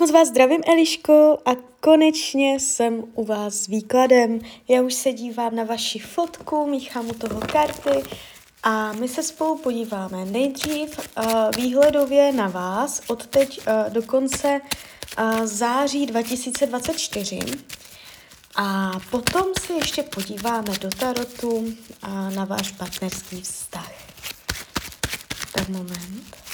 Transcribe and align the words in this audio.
Moc 0.00 0.10
vás 0.10 0.28
zdravím, 0.28 0.60
Eliško, 0.66 1.38
a 1.46 1.50
konečně 1.80 2.60
jsem 2.60 3.04
u 3.14 3.24
vás 3.24 3.54
s 3.54 3.66
výkladem. 3.66 4.40
Já 4.68 4.82
už 4.82 4.94
se 4.94 5.12
dívám 5.12 5.56
na 5.56 5.64
vaši 5.64 5.98
fotku, 5.98 6.66
míchám 6.66 7.08
u 7.08 7.12
toho 7.12 7.40
karty 7.40 8.02
a 8.62 8.92
my 8.92 9.08
se 9.08 9.22
spolu 9.22 9.58
podíváme 9.58 10.24
nejdřív 10.24 10.98
uh, 10.98 11.24
výhledově 11.56 12.32
na 12.32 12.48
vás 12.48 13.02
od 13.06 13.26
teď 13.26 13.58
uh, 13.58 13.92
do 13.92 14.02
konce 14.02 14.60
uh, 15.18 15.46
září 15.46 16.06
2024 16.06 17.38
a 18.56 18.90
potom 19.10 19.44
se 19.66 19.72
ještě 19.72 20.02
podíváme 20.02 20.78
do 20.80 20.88
tarotu 20.88 21.50
uh, 21.50 22.34
na 22.34 22.44
váš 22.44 22.70
partnerský 22.70 23.40
vztah. 23.40 23.92
Tak 25.52 25.68
moment. 25.68 26.47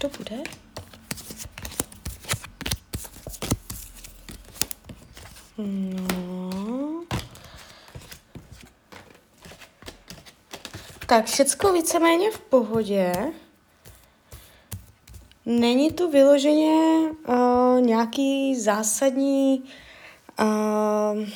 To 0.00 0.08
bude? 0.18 0.36
No. 5.58 7.04
Tak, 11.06 11.26
všecko 11.26 11.72
víceméně 11.72 12.30
v 12.30 12.40
pohodě. 12.40 13.12
Není 15.46 15.92
to 15.92 16.10
vyloženě 16.10 17.10
uh, 17.28 17.80
nějaký 17.80 18.60
zásadní 18.60 19.64
uh, 20.40 21.28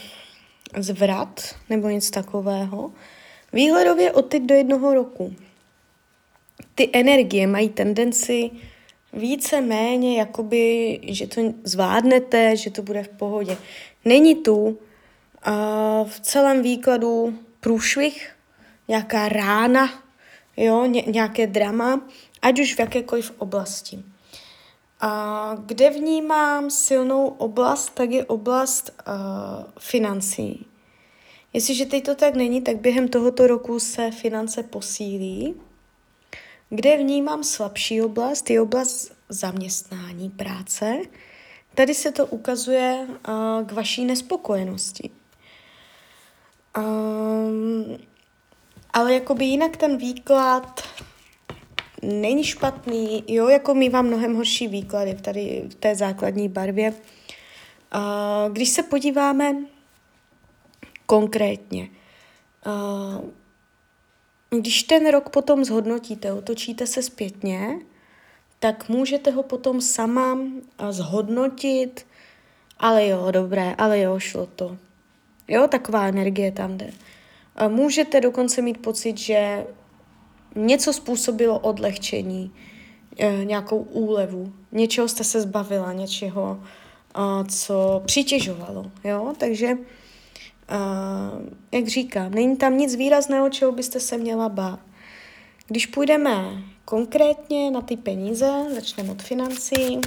zvrat 0.79 1.57
nebo 1.71 1.89
nic 1.89 2.11
takového. 2.11 2.93
Výhledově 3.53 4.13
od 4.13 4.23
teď 4.23 4.43
do 4.43 4.55
jednoho 4.55 4.95
roku 4.95 5.35
ty 6.75 6.91
energie 6.93 7.47
mají 7.47 7.69
tendenci 7.69 8.51
více 9.13 9.61
méně, 9.61 10.19
jakoby, 10.19 11.01
že 11.03 11.27
to 11.27 11.41
zvládnete, 11.65 12.57
že 12.57 12.71
to 12.71 12.83
bude 12.83 13.03
v 13.03 13.09
pohodě. 13.09 13.57
Není 14.05 14.35
tu 14.35 14.55
uh, 14.57 14.75
v 16.09 16.21
celém 16.21 16.63
výkladu 16.63 17.39
průšvih, 17.61 18.31
nějaká 18.89 19.29
rána, 19.29 20.03
jo, 20.57 20.85
ně, 20.87 21.05
nějaké 21.07 21.47
drama, 21.47 22.01
ať 22.43 22.61
už 22.61 22.75
v 22.75 22.79
jakékoliv 22.79 23.33
oblasti. 23.39 24.03
A 25.01 25.57
kde 25.67 25.91
vnímám 25.91 26.71
silnou 26.71 27.27
oblast, 27.27 27.95
tak 27.95 28.11
je 28.11 28.25
oblast 28.25 28.91
uh, 29.09 29.15
financí. 29.79 30.67
Jestliže 31.53 31.87
teď 31.87 32.05
to 32.05 32.15
tak 32.15 32.35
není, 32.35 32.63
tak 32.63 32.77
během 32.77 33.09
tohoto 33.09 33.47
roku 33.47 33.81
se 33.81 34.11
finance 34.11 34.63
posílí 34.63 35.55
kde 36.75 36.97
vnímám 36.97 37.45
slabší 37.45 38.03
oblast, 38.03 38.51
je 38.51 38.61
oblast 38.61 39.13
zaměstnání, 39.29 40.31
práce. 40.31 40.97
Tady 41.75 41.95
se 41.95 42.13
to 42.13 42.27
ukazuje 42.27 43.07
k 43.67 43.73
vaší 43.73 44.05
nespokojenosti. 44.05 45.11
Um, 46.79 47.99
ale 48.93 49.15
jakoby 49.15 49.45
jinak 49.45 49.77
ten 49.77 49.97
výklad 49.97 50.83
není 52.03 52.45
špatný, 52.45 53.25
jo, 53.29 53.49
jako 53.49 53.75
mývám 53.75 54.07
mnohem 54.07 54.35
horší 54.35 54.69
výklady 54.69 55.15
tady 55.15 55.65
v 55.69 55.75
té 55.75 55.95
základní 55.95 56.49
barvě. 56.49 56.95
Když 58.53 58.69
se 58.69 58.83
podíváme 58.83 59.57
konkrétně, 61.07 61.89
když 64.61 64.83
ten 64.83 65.11
rok 65.11 65.29
potom 65.29 65.65
zhodnotíte, 65.65 66.33
otočíte 66.33 66.87
se 66.87 67.03
zpětně, 67.03 67.79
tak 68.59 68.89
můžete 68.89 69.31
ho 69.31 69.43
potom 69.43 69.81
sama 69.81 70.39
zhodnotit, 70.91 72.07
ale 72.79 73.07
jo, 73.07 73.31
dobré, 73.31 73.75
ale 73.79 74.01
jo, 74.01 74.19
šlo 74.19 74.47
to. 74.47 74.77
Jo, 75.49 75.69
taková 75.69 76.07
energie 76.07 76.53
tam 76.53 76.79
jde. 76.79 76.91
A 77.57 77.69
můžete 77.69 78.21
dokonce 78.21 78.63
mít 78.63 78.79
pocit, 78.79 79.19
že 79.19 79.67
něco 80.55 80.93
způsobilo 80.93 81.59
odlehčení, 81.59 82.53
e, 83.19 83.45
nějakou 83.45 83.79
úlevu, 83.79 84.53
něčeho 84.73 85.09
jste 85.09 85.25
se 85.25 85.41
zbavila, 85.41 85.93
něčeho, 85.93 86.61
co 87.49 88.03
přitěžovalo. 88.07 88.91
Jo? 89.05 89.35
Takže 89.39 89.77
Jak 91.73 91.89
říkám, 91.89 92.35
není 92.35 92.57
tam 92.57 92.79
nic 92.79 92.95
výrazného, 92.95 93.51
čeho 93.51 93.73
byste 93.73 94.01
se 94.01 94.19
měla 94.19 94.49
bát. 94.49 94.81
Když 95.67 95.87
půjdeme 95.87 96.63
konkrétně 96.85 97.71
na 97.71 97.81
ty 97.81 97.97
peníze, 97.97 98.51
začneme 98.75 99.13
od 99.13 99.23
financí. 99.23 100.01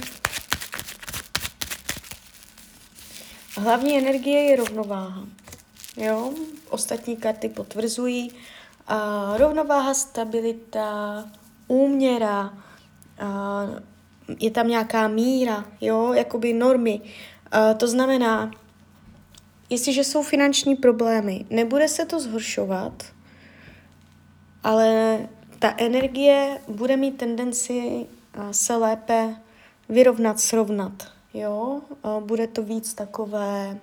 Hlavní 3.56 3.98
energie 3.98 4.42
je 4.42 4.56
rovnováha. 4.56 5.24
Jo? 5.96 6.32
Ostatní 6.70 7.16
karty 7.16 7.48
potvrzují. 7.48 8.30
Uh, 8.30 9.38
rovnováha, 9.38 9.94
stabilita, 9.94 11.24
úměra, 11.66 12.52
uh, 13.22 13.78
je 14.40 14.50
tam 14.50 14.68
nějaká 14.68 15.08
míra, 15.08 15.64
jo, 15.80 16.12
jakoby 16.12 16.52
normy. 16.52 17.00
Uh, 17.00 17.78
to 17.78 17.88
znamená, 17.88 18.50
jestliže 19.70 20.04
jsou 20.04 20.22
finanční 20.22 20.76
problémy, 20.76 21.44
nebude 21.50 21.88
se 21.88 22.06
to 22.06 22.20
zhoršovat, 22.20 23.04
ale 24.64 25.18
ta 25.58 25.74
energie 25.78 26.60
bude 26.68 26.96
mít 26.96 27.16
tendenci 27.18 28.06
se 28.50 28.76
lépe 28.76 29.36
vyrovnat, 29.88 30.40
srovnat. 30.40 31.12
Jo? 31.34 31.80
Bude 32.20 32.46
to 32.46 32.62
víc 32.62 32.94
takové... 32.94 33.78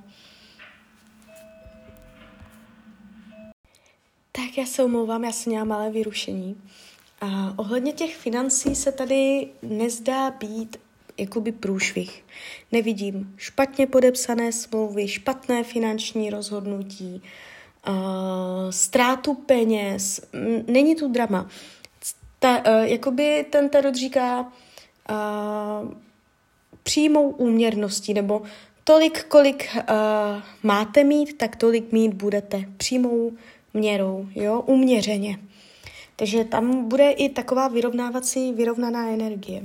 Tak 4.32 4.58
já 4.58 4.66
se 4.66 4.84
omlouvám, 4.84 5.24
já 5.24 5.32
jsem 5.32 5.52
měla 5.52 5.66
malé 5.66 5.90
vyrušení. 5.90 6.62
A 7.22 7.54
ohledně 7.56 7.94
těch 7.94 8.16
financí 8.18 8.76
se 8.76 8.92
tady 8.92 9.48
nezdá 9.62 10.32
být 10.32 10.78
jakoby 11.18 11.52
průšvih. 11.52 12.24
Nevidím 12.72 13.34
špatně 13.38 13.88
podepsané 13.88 14.52
smlouvy, 14.52 15.08
špatné 15.08 15.64
finanční 15.64 16.30
rozhodnutí, 16.30 17.22
ztrátu 18.70 19.34
peněz, 19.34 20.22
není 20.68 20.96
tu 20.96 21.12
drama. 21.12 21.50
Ta, 22.40 22.58
uh, 22.58 22.84
jakoby 22.84 23.46
ten 23.50 23.70
tarot 23.70 23.96
říká 23.96 24.52
přímou 26.84 27.30
úměrností, 27.30 28.14
nebo 28.14 28.42
tolik, 28.84 29.24
kolik 29.24 29.70
uh, 29.76 29.84
máte 30.64 31.04
mít, 31.04 31.38
tak 31.38 31.56
tolik 31.56 31.92
mít 31.92 32.14
budete 32.14 32.66
přímou 32.78 33.32
měrou, 33.74 34.28
jo, 34.36 34.62
uměřeně. 34.62 35.40
Takže 36.16 36.44
tam 36.44 36.88
bude 36.90 37.12
i 37.12 37.30
taková 37.30 37.68
vyrovnávací, 37.68 38.54
vyrovnaná 38.54 39.10
energie. 39.10 39.64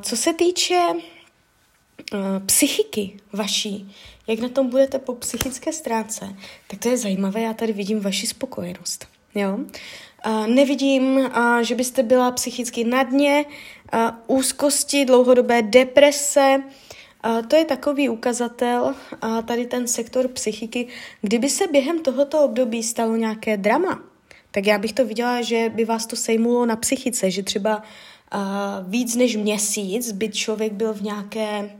Co 0.00 0.16
se 0.16 0.32
týče 0.32 0.80
uh, 0.92 2.20
psychiky 2.46 3.20
vaší, 3.32 3.94
jak 4.26 4.38
na 4.38 4.48
tom 4.48 4.68
budete 4.68 4.98
po 4.98 5.14
psychické 5.14 5.72
stránce, 5.72 6.36
tak 6.66 6.78
to 6.78 6.88
je 6.88 6.96
zajímavé, 6.96 7.40
já 7.40 7.54
tady 7.54 7.72
vidím 7.72 8.00
vaši 8.00 8.26
spokojenost. 8.26 9.06
Jo? 9.34 9.58
Uh, 10.26 10.46
nevidím, 10.46 11.16
uh, 11.16 11.58
že 11.58 11.74
byste 11.74 12.02
byla 12.02 12.30
psychicky 12.30 12.84
na 12.84 13.02
dně, 13.02 13.44
úzkosti, 14.26 15.04
dlouhodobé 15.04 15.62
deprese, 15.62 16.62
to 17.48 17.56
je 17.56 17.64
takový 17.64 18.08
ukazatel, 18.08 18.94
tady 19.44 19.66
ten 19.66 19.88
sektor 19.88 20.28
psychiky. 20.28 20.86
Kdyby 21.20 21.50
se 21.50 21.66
během 21.66 22.02
tohoto 22.02 22.44
období 22.44 22.82
stalo 22.82 23.16
nějaké 23.16 23.56
drama, 23.56 24.02
tak 24.50 24.66
já 24.66 24.78
bych 24.78 24.92
to 24.92 25.04
viděla, 25.04 25.42
že 25.42 25.72
by 25.74 25.84
vás 25.84 26.06
to 26.06 26.16
sejmulo 26.16 26.66
na 26.66 26.76
psychice, 26.76 27.30
že 27.30 27.42
třeba 27.42 27.82
uh, 28.34 28.40
víc 28.90 29.16
než 29.16 29.36
měsíc 29.36 30.12
by 30.12 30.28
člověk 30.28 30.72
byl 30.72 30.92
v 30.92 31.02
nějaké 31.02 31.70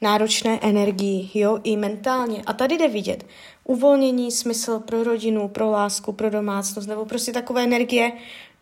náročné 0.00 0.58
energii, 0.62 1.30
jo, 1.34 1.58
i 1.64 1.76
mentálně. 1.76 2.42
A 2.46 2.52
tady 2.52 2.78
jde 2.78 2.88
vidět 2.88 3.26
uvolnění, 3.64 4.32
smysl 4.32 4.78
pro 4.78 5.04
rodinu, 5.04 5.48
pro 5.48 5.70
lásku, 5.70 6.12
pro 6.12 6.30
domácnost, 6.30 6.88
nebo 6.88 7.04
prostě 7.04 7.32
takové 7.32 7.64
energie 7.64 8.12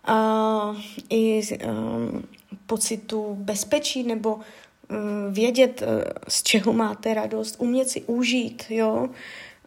uh, 0.08 0.76
i 1.10 1.42
um, 1.66 2.24
pocitu 2.66 3.34
bezpečí, 3.34 4.02
nebo 4.02 4.34
um, 4.34 4.40
vědět, 5.30 5.82
uh, 5.82 6.02
z 6.28 6.42
čeho 6.42 6.72
máte 6.72 7.14
radost, 7.14 7.56
umět 7.58 7.88
si 7.88 8.02
užít, 8.02 8.64
jo, 8.70 9.08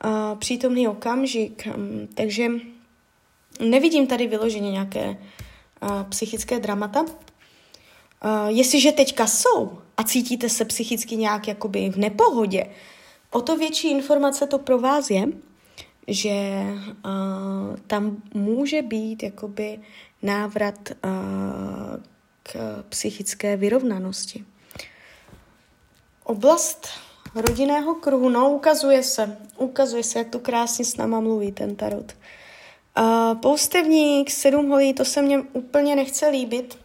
uh, 0.05 0.39
přítomný 0.39 0.87
okamžik. 0.87 1.67
Um, 1.75 2.07
takže 2.13 2.47
nevidím 3.59 4.07
tady 4.07 4.27
vyloženě 4.27 4.71
nějaké 4.71 5.17
uh, 5.81 6.03
psychické 6.09 6.59
dramata. 6.59 7.05
Uh, 8.25 8.47
jestliže 8.47 8.91
teďka 8.91 9.27
jsou 9.27 9.77
a 9.97 10.03
cítíte 10.03 10.49
se 10.49 10.65
psychicky 10.65 11.15
nějak 11.15 11.47
jakoby 11.47 11.89
v 11.89 11.97
nepohodě, 11.97 12.65
o 13.31 13.41
to 13.41 13.57
větší 13.57 13.91
informace 13.91 14.47
to 14.47 14.59
pro 14.59 14.79
vás 14.79 15.09
je, 15.09 15.25
že 16.07 16.63
uh, 17.05 17.77
tam 17.87 18.17
může 18.33 18.81
být 18.81 19.23
jakoby 19.23 19.79
návrat 20.21 20.89
uh, 20.89 22.03
k 22.43 22.83
psychické 22.89 23.57
vyrovnanosti. 23.57 24.45
Oblast 26.23 26.87
rodinného 27.35 27.95
kruhu, 27.95 28.29
no 28.29 28.49
ukazuje 28.49 29.03
se, 29.03 29.37
ukazuje 29.57 30.03
se, 30.03 30.19
jak 30.19 30.29
to 30.29 30.39
krásně 30.39 30.85
s 30.85 30.97
náma 30.97 31.19
mluví 31.19 31.51
ten 31.51 31.75
tarot. 31.75 32.15
Uh, 32.99 33.37
poustevník, 33.41 34.31
sedm 34.31 34.69
holí, 34.69 34.93
to 34.93 35.05
se 35.05 35.21
mně 35.21 35.41
úplně 35.53 35.95
nechce 35.95 36.27
líbit. 36.27 36.77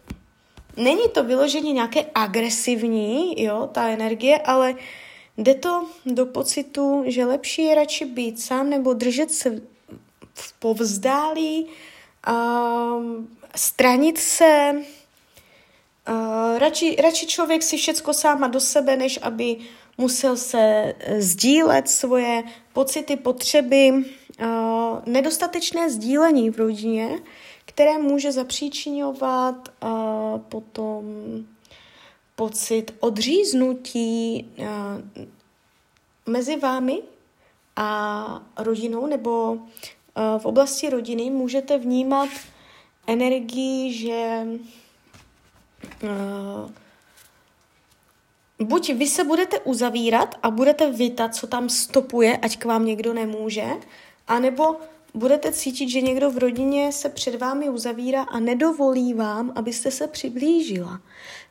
Není 0.77 1.09
to 1.13 1.23
vyloženě 1.23 1.71
nějaké 1.71 2.05
agresivní, 2.15 3.43
jo, 3.43 3.69
ta 3.71 3.87
energie, 3.87 4.39
ale 4.39 4.75
jde 5.37 5.53
to 5.53 5.85
do 6.05 6.25
pocitu, 6.25 7.03
že 7.05 7.25
lepší 7.25 7.63
je 7.63 7.75
radši 7.75 8.05
být 8.05 8.41
sám 8.41 8.69
nebo 8.69 8.93
držet 8.93 9.31
se 9.31 9.61
v 10.33 10.53
povzdálí, 10.53 11.67
uh, 12.29 13.03
stranit 13.55 14.17
se, 14.17 14.71
uh, 16.09 16.57
radši, 16.57 16.95
radši 17.03 17.27
člověk 17.27 17.63
si 17.63 17.77
všecko 17.77 18.13
sám 18.13 18.51
do 18.51 18.59
sebe, 18.59 18.95
než 18.95 19.19
aby 19.21 19.57
musel 19.97 20.37
se 20.37 20.93
eh, 20.99 21.21
sdílet 21.21 21.89
svoje 21.89 22.43
pocity, 22.73 23.15
potřeby, 23.15 23.91
uh, 23.91 24.99
nedostatečné 25.05 25.89
sdílení 25.89 26.49
v 26.49 26.57
rodině, 26.57 27.09
které 27.77 27.97
může 27.97 28.31
zapříčinovat 28.31 29.69
uh, 29.83 30.39
potom 30.39 31.05
pocit 32.35 32.93
odříznutí 32.99 34.47
uh, 34.59 34.65
mezi 36.25 36.55
vámi 36.59 37.01
a 37.75 38.41
rodinou, 38.57 39.07
nebo 39.07 39.53
uh, 39.53 39.61
v 40.37 40.45
oblasti 40.45 40.89
rodiny 40.89 41.29
můžete 41.29 41.77
vnímat 41.77 42.29
energii, 43.07 43.93
že 43.93 44.47
buď 48.59 48.93
vy 48.93 49.07
se 49.07 49.23
budete 49.23 49.59
uzavírat 49.59 50.35
a 50.43 50.51
budete 50.51 50.91
vytat, 50.91 51.35
co 51.35 51.47
tam 51.47 51.69
stopuje, 51.69 52.37
ať 52.37 52.57
k 52.57 52.65
vám 52.65 52.85
někdo 52.85 53.13
nemůže, 53.13 53.65
anebo 54.27 54.75
budete 55.17 55.51
cítit, 55.51 55.89
že 55.89 56.01
někdo 56.01 56.31
v 56.31 56.37
rodině 56.37 56.91
se 56.91 57.09
před 57.09 57.35
vámi 57.35 57.69
uzavírá 57.69 58.23
a 58.23 58.39
nedovolí 58.39 59.13
vám, 59.13 59.53
abyste 59.55 59.91
se 59.91 60.07
přiblížila. 60.07 61.01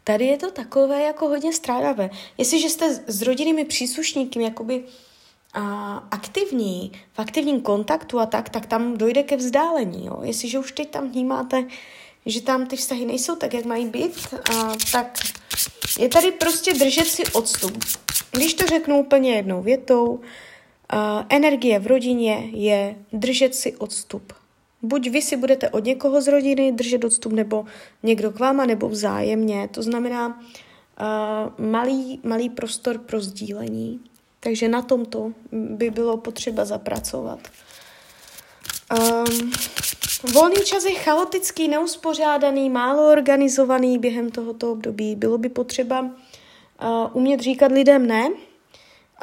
Tady 0.05 0.27
je 0.27 0.37
to 0.37 0.51
takové 0.51 1.03
jako 1.03 1.29
hodně 1.29 1.53
strádavé. 1.53 2.11
Jestliže 2.39 2.69
jste 2.69 2.95
s 3.07 3.23
rodinnými 3.23 3.65
příslušníky 3.65 4.43
jakoby 4.43 4.85
a, 5.55 5.97
aktivní, 6.11 6.93
v 7.13 7.19
aktivním 7.19 7.61
kontaktu 7.61 8.21
a 8.21 8.27
tak, 8.27 8.49
tak 8.49 8.67
tam 8.67 8.97
dojde 8.97 9.23
ke 9.23 9.37
vzdálení. 9.37 10.07
Jo? 10.07 10.21
Jestliže 10.23 10.59
už 10.59 10.73
teď 10.73 10.91
tam 10.91 11.11
vnímáte, 11.11 11.65
že 12.27 12.43
tam 12.43 12.67
ty 12.67 12.77
vztahy 12.77 13.07
nejsou 13.07 13.37
tak, 13.37 13.55
jak 13.55 13.65
mají 13.65 13.87
být, 13.87 14.35
a, 14.57 14.73
tak 14.93 15.19
je 15.99 16.09
tady 16.09 16.33
prostě 16.33 16.75
držet 16.75 17.07
si 17.07 17.23
odstup. 17.27 17.85
Když 18.31 18.55
to 18.55 18.67
řeknu 18.67 18.99
úplně 18.99 19.35
jednou 19.35 19.63
větou, 19.63 20.21
energie 21.29 21.79
v 21.79 21.87
rodině 21.87 22.51
je 22.53 22.97
držet 23.13 23.55
si 23.55 23.77
odstup. 23.77 24.33
Buď 24.83 25.11
vy 25.11 25.23
si 25.23 25.37
budete 25.37 25.71
od 25.71 25.85
někoho 25.85 26.21
z 26.21 26.29
rodiny 26.29 26.73
držet 26.73 27.05
odstup, 27.05 27.33
nebo 27.33 27.65
někdo 28.03 28.31
k 28.31 28.39
váma, 28.39 28.67
nebo 28.67 28.89
vzájemně. 28.89 29.69
To 29.69 29.83
znamená 29.83 30.29
uh, 30.29 31.67
malý, 31.67 32.21
malý 32.25 32.51
prostor 32.51 32.99
pro 32.99 33.21
sdílení. 33.21 34.01
Takže 34.41 34.69
na 34.69 34.83
tomto 34.83 35.33
by 35.53 35.91
bylo 35.91 36.17
potřeba 36.17 36.65
zapracovat. 36.65 37.39
Um, 38.99 39.53
volný 40.33 40.57
čas 40.65 40.85
je 40.85 40.95
chaotický, 40.95 41.69
neuspořádaný, 41.69 42.71
málo 42.71 43.13
organizovaný 43.13 43.99
během 43.99 44.31
tohoto 44.31 44.73
období. 44.73 45.17
Bylo 45.17 45.39
by 45.39 45.49
potřeba 45.49 46.01
uh, 46.01 46.09
umět 47.13 47.41
říkat 47.41 47.73
lidem 47.73 48.07
ne. 48.07 48.29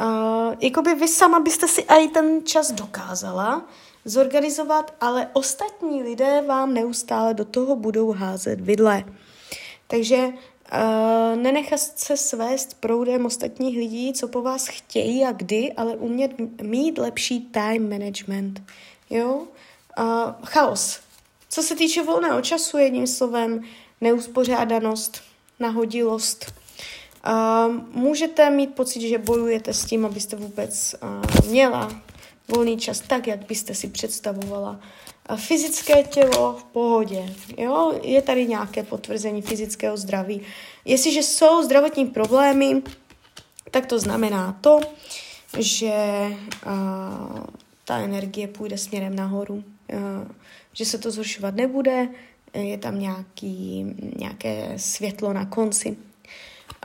Uh, 0.01 0.55
jakoby 0.59 0.95
vy 0.95 1.07
sama 1.07 1.39
byste 1.39 1.67
si 1.67 1.81
i 1.81 2.07
ten 2.07 2.45
čas 2.45 2.71
dokázala 2.71 3.65
zorganizovat, 4.05 4.93
ale 5.01 5.29
ostatní 5.33 6.03
lidé 6.03 6.41
vám 6.47 6.73
neustále 6.73 7.33
do 7.33 7.45
toho 7.45 7.75
budou 7.75 8.11
házet 8.11 8.61
vidle. 8.61 9.03
Takže 9.87 10.27
uh, 10.27 11.41
nenechat 11.41 11.79
se 11.79 12.17
svést 12.17 12.73
proudem 12.79 13.25
ostatních 13.25 13.77
lidí, 13.77 14.13
co 14.13 14.27
po 14.27 14.41
vás 14.41 14.67
chtějí 14.67 15.25
a 15.25 15.31
kdy, 15.31 15.73
ale 15.73 15.95
umět 15.95 16.61
mít 16.61 16.97
lepší 16.97 17.41
time 17.41 17.89
management. 17.89 18.61
Jo? 19.09 19.47
Uh, 19.99 20.31
chaos. 20.45 20.99
Co 21.49 21.63
se 21.63 21.75
týče 21.75 22.03
volného 22.03 22.41
času, 22.41 22.77
jedním 22.77 23.07
slovem, 23.07 23.61
neuspořádanost, 24.01 25.21
nahodilost. 25.59 26.62
Uh, 27.27 27.75
můžete 27.91 28.49
mít 28.49 28.75
pocit, 28.75 29.09
že 29.09 29.17
bojujete 29.17 29.73
s 29.73 29.85
tím, 29.85 30.05
abyste 30.05 30.35
vůbec 30.35 30.95
uh, 31.03 31.49
měla 31.49 32.01
volný 32.47 32.77
čas 32.77 32.99
tak, 32.99 33.27
jak 33.27 33.47
byste 33.47 33.75
si 33.75 33.87
představovala. 33.87 34.79
Uh, 35.29 35.37
fyzické 35.37 36.03
tělo 36.03 36.53
v 36.53 36.63
pohodě. 36.63 37.33
Jo? 37.57 37.93
Je 38.03 38.21
tady 38.21 38.47
nějaké 38.47 38.83
potvrzení 38.83 39.41
fyzického 39.41 39.97
zdraví. 39.97 40.41
Jestliže 40.85 41.23
jsou 41.23 41.63
zdravotní 41.63 42.05
problémy, 42.05 42.81
tak 43.71 43.85
to 43.85 43.99
znamená 43.99 44.57
to, 44.61 44.79
že 45.59 45.93
uh, 46.65 47.45
ta 47.85 47.97
energie 47.97 48.47
půjde 48.47 48.77
směrem 48.77 49.15
nahoru. 49.15 49.63
Eh, 49.89 49.97
že 50.73 50.85
se 50.85 50.97
to 50.97 51.11
zhoršovat 51.11 51.55
nebude, 51.55 52.07
je 52.53 52.77
tam 52.77 52.99
nějaký, 52.99 53.85
nějaké 54.17 54.73
světlo 54.77 55.33
na 55.33 55.45
konci. 55.45 55.97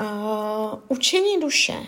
Uh, 0.00 0.80
učení 0.88 1.40
duše. 1.40 1.86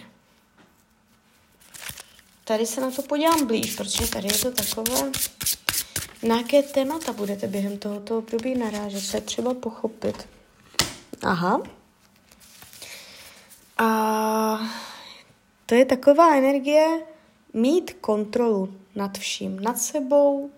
Tady 2.44 2.66
se 2.66 2.80
na 2.80 2.90
to 2.90 3.02
podívám 3.02 3.46
blíž, 3.46 3.74
protože 3.76 4.08
tady 4.08 4.26
je 4.26 4.38
to 4.38 4.50
takové, 4.50 5.10
na 6.22 6.36
jaké 6.36 6.62
témata 6.62 7.12
budete 7.12 7.46
během 7.46 7.78
tohoto 7.78 8.18
období 8.18 8.54
narážet, 8.54 9.00
se 9.00 9.20
třeba 9.20 9.54
pochopit. 9.54 10.28
Aha. 11.22 11.62
A 13.78 14.58
to 15.66 15.74
je 15.74 15.84
taková 15.84 16.36
energie 16.36 17.06
mít 17.52 17.92
kontrolu 18.00 18.74
nad 18.94 19.18
vším, 19.18 19.60
nad 19.60 19.78
sebou, 19.78 20.50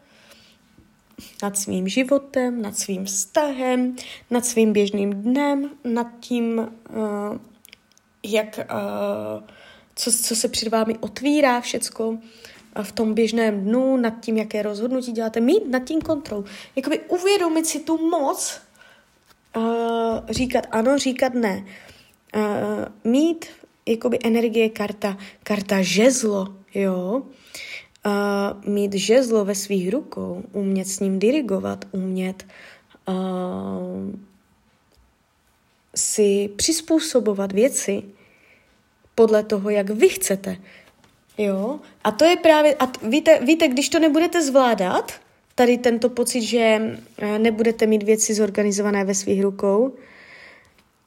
nad 1.43 1.59
svým 1.59 1.89
životem, 1.89 2.63
nad 2.63 2.79
svým 2.79 3.05
vztahem, 3.05 3.97
nad 4.31 4.47
svým 4.47 4.73
běžným 4.73 5.13
dnem, 5.13 5.71
nad 5.85 6.07
tím, 6.21 6.59
uh, 6.59 7.39
jak, 8.23 8.59
uh, 8.59 9.43
co, 9.95 10.13
co 10.13 10.37
se 10.37 10.49
před 10.49 10.69
vámi 10.69 10.99
otvírá 11.01 11.61
všecko 11.61 12.19
v 12.83 12.93
tom 12.93 13.15
běžném 13.15 13.61
dnu, 13.61 13.97
nad 13.97 14.21
tím, 14.21 14.37
jaké 14.37 14.63
rozhodnutí 14.63 15.13
děláte, 15.13 15.41
mít 15.41 15.69
nad 15.69 15.85
tím 15.85 16.01
kontrolu. 16.01 16.45
Jakoby 16.77 16.99
uvědomit 16.99 17.67
si 17.67 17.81
tu 17.81 18.09
moc, 18.09 18.61
uh, 19.57 19.63
říkat 20.31 20.67
ano, 20.71 20.99
říkat 20.99 21.35
ne. 21.35 21.65
Uh, 22.37 23.13
mít 23.13 23.47
jakoby 23.87 24.19
energie 24.25 24.69
karta, 24.69 25.17
karta 25.43 25.83
žezlo, 25.83 26.55
jo, 26.75 27.23
uh, 28.07 28.73
mít 28.73 28.95
žezlo 28.95 29.45
ve 29.45 29.55
svých 29.55 29.93
rukou, 29.93 30.43
umět 30.53 30.89
s 30.89 31.01
ním 31.01 31.19
dirigovat, 31.19 31.85
umět 31.93 32.47
uh, 33.09 33.15
si 35.97 36.51
přizpůsobovat 36.57 37.53
věci 37.53 38.03
podle 39.15 39.43
toho, 39.43 39.71
jak 39.71 39.91
vy 39.91 40.09
chcete. 40.09 40.57
Jo? 41.39 41.81
A 42.05 42.11
to 42.11 42.25
je 42.25 42.37
právě, 42.37 42.75
a 42.75 42.87
t- 42.87 43.09
víte, 43.09 43.39
víte, 43.43 43.69
když 43.69 43.89
to 43.89 43.99
nebudete 43.99 44.43
zvládat, 44.43 45.13
tady 45.55 45.79
tento 45.79 46.09
pocit, 46.09 46.43
že 46.43 46.99
nebudete 47.39 47.87
mít 47.87 48.03
věci 48.03 48.35
zorganizované 48.35 49.05
ve 49.05 49.15
svých 49.15 49.43
rukou 49.43 49.93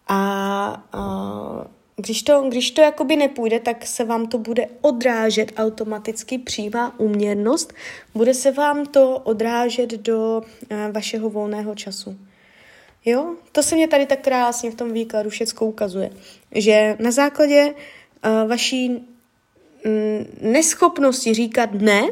a, 0.08 0.84
a 0.94 1.68
když 1.96 2.24
to, 2.24 2.42
když 2.50 2.72
to 2.72 2.82
jakoby 2.82 3.15
nepůjde, 3.15 3.60
tak 3.60 3.86
se 3.86 4.04
vám 4.04 4.27
to 4.27 4.38
bude 4.38 4.68
odrážet 4.82 5.51
automaticky 5.58 6.38
přímá 6.38 7.00
uměrnost, 7.00 7.74
bude 8.15 8.34
se 8.34 8.51
vám 8.51 8.86
to 8.86 9.20
odrážet 9.20 9.89
do 9.89 10.42
uh, 10.42 10.92
vašeho 10.92 11.30
volného 11.30 11.75
času. 11.75 12.18
Jo, 13.05 13.35
to 13.51 13.63
se 13.63 13.75
mě 13.75 13.88
tady 13.88 14.05
tak 14.05 14.21
krásně 14.21 14.71
v 14.71 14.75
tom 14.75 14.93
výkladu 14.93 15.29
všecko 15.29 15.65
ukazuje, 15.65 16.09
že 16.51 16.97
na 17.00 17.12
základě 17.12 17.74
uh, 17.74 18.50
vaší 18.50 18.89
mm, 18.89 20.25
neschopnosti 20.41 21.33
říkat 21.33 21.74
ne, 21.74 22.03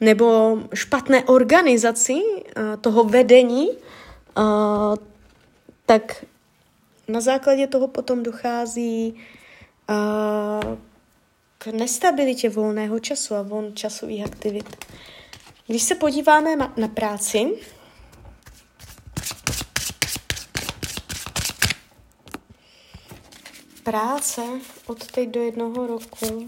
nebo 0.00 0.58
špatné 0.74 1.24
organizaci 1.24 2.12
uh, 2.12 2.22
toho 2.80 3.04
vedení, 3.04 3.68
uh, 3.68 4.96
tak 5.86 6.24
na 7.08 7.20
základě 7.20 7.66
toho 7.66 7.88
potom 7.88 8.22
dochází 8.22 9.14
uh, 9.90 10.76
k 11.58 11.66
nestabilitě 11.66 12.50
volného 12.50 12.98
času 12.98 13.34
a 13.34 13.42
voln 13.42 13.76
časových 13.76 14.24
aktivit. 14.24 14.76
Když 15.66 15.82
se 15.82 15.94
podíváme 15.94 16.56
na 16.56 16.88
práci, 16.88 17.46
práce 23.96 24.42
od 24.86 25.06
teď 25.06 25.28
do 25.28 25.42
jednoho 25.42 25.86
roku. 25.86 26.46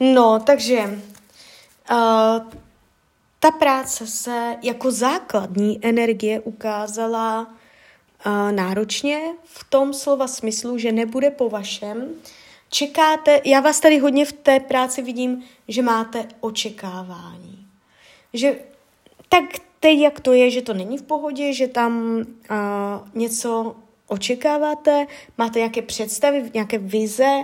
No, 0.00 0.40
takže 0.46 0.78
uh, 1.90 2.52
ta 3.40 3.50
práce 3.58 4.06
se 4.06 4.56
jako 4.62 4.90
základní 4.90 5.78
energie 5.82 6.40
ukázala 6.40 7.40
uh, 7.46 8.52
náročně 8.52 9.20
v 9.44 9.64
tom 9.64 9.94
slova 9.94 10.28
smyslu, 10.28 10.78
že 10.78 10.92
nebude 10.92 11.30
po 11.30 11.48
vašem. 11.48 12.08
Čekáte, 12.70 13.40
já 13.44 13.60
vás 13.60 13.80
tady 13.80 13.98
hodně 13.98 14.24
v 14.24 14.32
té 14.32 14.60
práci 14.60 15.02
vidím, 15.02 15.44
že 15.68 15.82
máte 15.82 16.28
očekávání. 16.40 17.66
Že 18.32 18.56
tak 19.28 19.44
teď, 19.80 19.98
jak 19.98 20.20
to 20.20 20.32
je, 20.32 20.50
že 20.50 20.62
to 20.62 20.74
není 20.74 20.98
v 20.98 21.02
pohodě, 21.02 21.52
že 21.52 21.68
tam 21.68 22.16
uh, 22.16 23.08
něco 23.14 23.76
očekáváte, 24.06 25.06
máte 25.38 25.58
nějaké 25.58 25.82
představy, 25.82 26.50
nějaké 26.54 26.78
vize 26.78 27.42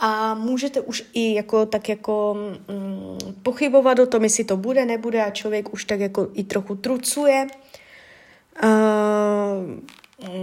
a 0.00 0.34
můžete 0.34 0.80
už 0.80 1.04
i 1.12 1.34
jako 1.34 1.66
tak 1.66 1.88
jako 1.88 2.36
mm, 2.68 3.34
pochybovat 3.42 3.98
o 3.98 4.06
tom, 4.06 4.24
jestli 4.24 4.44
to 4.44 4.56
bude, 4.56 4.86
nebude 4.86 5.24
a 5.24 5.30
člověk 5.30 5.72
už 5.72 5.84
tak 5.84 6.00
jako 6.00 6.28
i 6.34 6.44
trochu 6.44 6.74
trucuje. 6.74 7.46
Uh, 8.62 8.70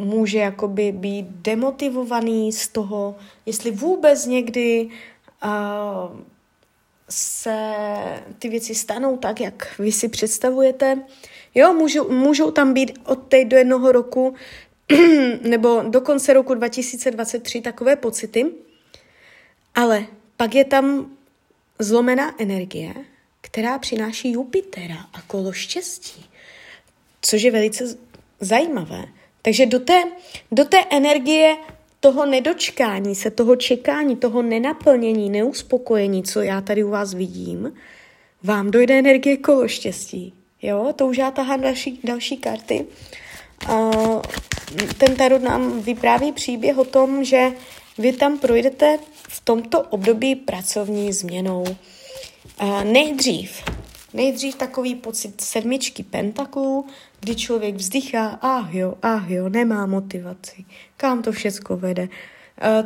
může 0.04 0.38
jakoby 0.38 0.92
být 0.92 1.26
demotivovaný 1.30 2.52
z 2.52 2.68
toho, 2.68 3.16
jestli 3.46 3.72
vůbec 3.72 4.26
někdy 4.26 4.90
uh, 5.46 6.20
se 7.10 7.74
ty 8.40 8.50
věci 8.50 8.76
stanou 8.76 9.18
tak, 9.18 9.42
jak 9.42 9.80
vy 9.80 9.92
si 9.92 10.10
představujete. 10.10 11.04
Jo, 11.56 11.74
můžou, 11.74 12.12
můžou 12.12 12.52
tam 12.52 12.74
být 12.74 13.00
od 13.06 13.16
teď 13.16 13.48
do 13.48 13.58
jednoho 13.58 13.92
roku 13.92 14.36
nebo 15.42 15.84
do 15.90 16.02
konce 16.02 16.34
roku 16.34 16.54
2023 16.54 17.62
takové 17.62 17.96
pocity, 17.96 18.46
ale 19.76 20.06
pak 20.38 20.56
je 20.56 20.66
tam 20.66 21.12
zlomená 21.80 22.42
energie, 22.42 22.94
která 23.42 23.80
přináší 23.80 24.32
Jupitera 24.32 25.06
a 25.14 25.22
kolo 25.22 25.52
štěstí, 25.52 26.26
což 27.22 27.42
je 27.42 27.52
velice 27.52 27.98
zajímavé. 28.40 29.06
Takže 29.42 29.66
do 29.66 29.80
té, 29.80 30.04
do 30.52 30.66
té 30.66 30.78
energie 30.92 31.56
toho 32.00 32.26
nedočkání 32.26 33.16
se, 33.16 33.32
toho 33.32 33.56
čekání, 33.56 34.16
toho 34.16 34.42
nenaplnění, 34.42 35.30
neuspokojení, 35.30 36.24
co 36.24 36.42
já 36.42 36.62
tady 36.62 36.84
u 36.84 36.90
vás 36.90 37.14
vidím, 37.14 37.74
vám 38.44 38.72
dojde 38.72 39.00
energie 39.00 39.38
kolo 39.38 39.68
štěstí. 39.68 40.34
Jo, 40.62 40.94
to 40.96 41.08
už 41.08 41.18
já 41.18 41.32
tahám 41.32 41.62
další, 41.62 42.00
další 42.04 42.38
karty. 42.38 42.86
Ten 44.98 45.16
tarot 45.16 45.42
nám 45.42 45.82
vypráví 45.82 46.32
příběh 46.32 46.78
o 46.78 46.84
tom, 46.84 47.24
že 47.24 47.52
vy 47.98 48.14
tam 48.14 48.38
projdete 48.38 49.00
v 49.14 49.42
tomto 49.44 49.82
období 49.82 50.36
pracovní 50.36 51.14
změnou. 51.14 51.66
Nejdřív, 52.84 53.64
nejdřív 54.14 54.56
takový 54.56 54.96
pocit 54.96 55.42
sedmičky 55.42 56.04
pentaklů, 56.04 56.86
kdy 57.20 57.36
člověk 57.36 57.76
vzdychá, 57.76 58.40
ah 58.42 58.70
jo, 58.72 58.94
ah 59.02 59.26
jo, 59.28 59.50
nemá 59.50 59.86
motivaci, 59.86 60.66
kam 60.98 61.22
to 61.22 61.32
všecko 61.32 61.78
vede. 61.78 62.10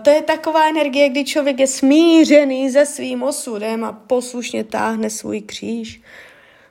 To 0.02 0.10
je 0.10 0.22
taková 0.22 0.70
energie, 0.70 1.10
kdy 1.10 1.26
člověk 1.26 1.60
je 1.60 1.68
smířený 1.68 2.72
se 2.72 2.86
svým 2.86 3.24
osudem 3.24 3.84
a 3.84 3.92
poslušně 3.92 4.64
táhne 4.64 5.10
svůj 5.10 5.42
kříž. 5.42 6.02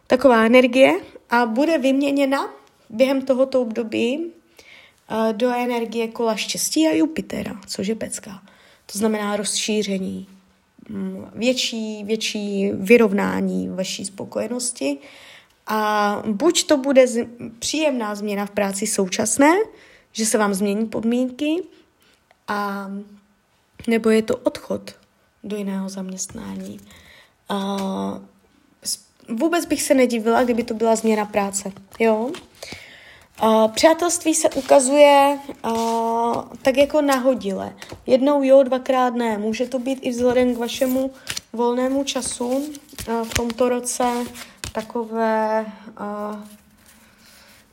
Taková 0.06 0.44
energie 0.44 0.94
a 1.30 1.46
bude 1.46 1.78
vyměněna 1.78 2.54
během 2.90 3.22
tohoto 3.22 3.62
období 3.62 4.18
uh, 4.18 5.32
do 5.32 5.50
energie 5.50 6.08
kola 6.08 6.36
štěstí 6.36 6.86
a 6.86 6.92
Jupitera, 6.94 7.60
což 7.66 7.86
je 7.86 7.94
pecka. 7.94 8.42
To 8.92 8.98
znamená 8.98 9.36
rozšíření, 9.36 10.28
um, 10.90 11.30
větší, 11.34 12.04
větší 12.04 12.70
vyrovnání 12.72 13.68
vaší 13.68 14.04
spokojenosti 14.04 14.98
a 15.66 16.22
buď 16.26 16.66
to 16.66 16.76
bude 16.76 17.06
z, 17.06 17.26
příjemná 17.58 18.14
změna 18.14 18.46
v 18.46 18.50
práci 18.50 18.86
současné, 18.86 19.54
že 20.12 20.26
se 20.26 20.38
vám 20.38 20.54
změní 20.54 20.86
podmínky, 20.86 21.62
a 22.48 22.90
nebo 23.88 24.10
je 24.10 24.22
to 24.22 24.36
odchod 24.36 24.94
do 25.44 25.56
jiného 25.56 25.88
zaměstnání. 25.88 26.80
A 27.48 27.76
vůbec 29.28 29.66
bych 29.66 29.82
se 29.82 29.94
nedivila, 29.94 30.44
kdyby 30.44 30.64
to 30.64 30.74
byla 30.74 30.96
změna 30.96 31.24
práce. 31.24 31.72
Jo? 31.98 32.30
Uh, 33.42 33.68
přátelství 33.72 34.34
se 34.34 34.50
ukazuje 34.50 35.38
uh, 35.64 36.34
tak 36.62 36.76
jako 36.76 37.02
nahodile. 37.02 37.72
Jednou 38.06 38.42
jo, 38.42 38.62
dvakrát 38.62 39.14
ne. 39.14 39.38
Může 39.38 39.66
to 39.66 39.78
být 39.78 39.98
i 40.02 40.10
vzhledem 40.10 40.54
k 40.54 40.58
vašemu 40.58 41.10
volnému 41.52 42.04
času 42.04 42.48
uh, 42.48 42.64
v 43.24 43.34
tomto 43.34 43.68
roce 43.68 44.04
takové 44.72 45.66
uh, 46.00 46.40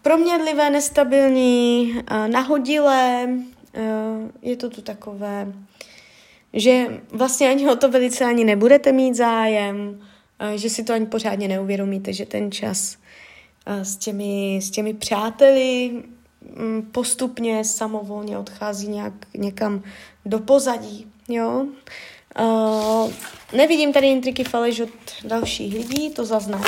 proměnlivé, 0.01 0.69
nestabilní, 0.69 1.93
uh, 1.95 2.27
nahodilé. 2.27 3.29
Uh, 3.29 4.29
je 4.41 4.55
to 4.55 4.69
tu 4.69 4.81
takové, 4.81 5.53
že 6.53 7.01
vlastně 7.11 7.49
ani 7.49 7.69
o 7.69 7.75
to 7.75 7.89
velice 7.89 8.25
ani 8.25 8.43
nebudete 8.43 8.91
mít 8.91 9.15
zájem, 9.15 10.01
že 10.55 10.69
si 10.69 10.83
to 10.83 10.93
ani 10.93 11.05
pořádně 11.05 11.47
neuvědomíte, 11.47 12.13
že 12.13 12.25
ten 12.25 12.51
čas 12.51 12.97
s 13.65 13.95
těmi, 13.95 14.59
s 14.63 14.71
těmi 14.71 14.93
přáteli 14.93 15.91
mm, 16.55 16.89
postupně 16.91 17.65
samovolně 17.65 18.37
odchází 18.37 18.87
nějak 18.87 19.13
někam 19.33 19.83
do 20.25 20.39
pozadí, 20.39 21.11
jo. 21.27 21.65
Uh, 22.39 23.11
nevidím 23.53 23.93
tady 23.93 24.07
intriky 24.07 24.43
faleš 24.43 24.79
od 24.79 24.89
dalších 25.23 25.73
lidí, 25.73 26.09
to 26.09 26.25
zaznám. 26.25 26.65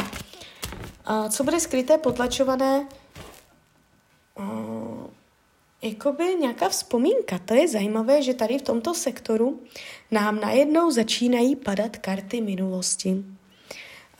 Uh, 1.09 1.29
co 1.29 1.43
bude 1.43 1.59
skryté, 1.59 1.97
potlačované? 1.97 2.87
Uh, 4.39 5.07
jakoby 5.81 6.23
nějaká 6.39 6.69
vzpomínka. 6.69 7.39
To 7.45 7.53
je 7.53 7.67
zajímavé, 7.67 8.21
že 8.21 8.33
tady 8.33 8.57
v 8.57 8.61
tomto 8.61 8.93
sektoru 8.93 9.59
nám 10.11 10.39
najednou 10.39 10.91
začínají 10.91 11.55
padat 11.55 11.97
karty 11.97 12.41
minulosti. 12.41 13.09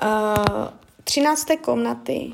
Uh, 0.04 0.68
13. 1.04 1.48
komnaty, 1.62 2.32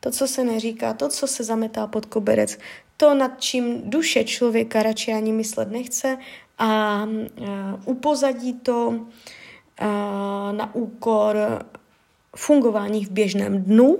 to, 0.00 0.10
co 0.10 0.28
se 0.28 0.44
neříká, 0.44 0.94
to, 0.94 1.08
co 1.08 1.26
se 1.26 1.44
zametá 1.44 1.86
pod 1.86 2.06
koberec, 2.06 2.58
to, 2.96 3.14
nad 3.14 3.40
čím 3.40 3.90
duše 3.90 4.24
člověka 4.24 4.82
radši 4.82 5.12
ani 5.12 5.32
myslet 5.32 5.70
nechce 5.70 6.18
a 6.58 7.04
uh, 7.04 7.48
upozadí 7.84 8.52
to 8.52 8.88
uh, 8.88 9.06
na 10.52 10.74
úkor 10.74 11.36
fungování 12.36 13.04
v 13.04 13.10
běžném 13.10 13.62
dnu, 13.62 13.98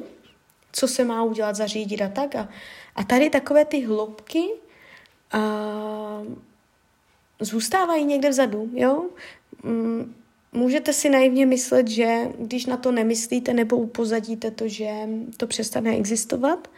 co 0.73 0.89
se 0.89 1.05
má 1.05 1.23
udělat, 1.23 1.57
zařídit 1.57 2.03
a 2.03 2.09
tak. 2.09 2.35
A, 2.35 2.49
a 2.97 3.05
tady 3.05 3.31
takové 3.31 3.65
ty 3.65 3.81
hloubky 3.81 4.45
uh, 5.35 6.35
zůstávají 7.41 8.05
někde 8.05 8.29
vzadu, 8.31 8.71
jo? 8.73 9.05
Mm, 9.63 10.15
Můžete 10.53 10.93
si 10.93 11.09
naivně 11.09 11.47
myslet, 11.47 11.89
že 11.89 12.29
když 12.39 12.67
na 12.67 12.77
to 12.77 12.93
nemyslíte 12.93 13.55
nebo 13.55 13.77
upozadíte 13.77 14.51
to, 14.51 14.69
že 14.69 14.91
to 15.37 15.47
přestane 15.47 15.97
existovat, 15.97 16.69